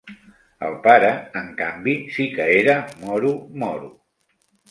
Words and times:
El 0.67 0.77
pare, 0.87 1.09
en 1.41 1.51
canvi, 1.59 1.93
sí 2.17 2.27
que 2.39 2.49
era 2.61 2.77
moro 3.05 3.35
moro. 3.65 3.93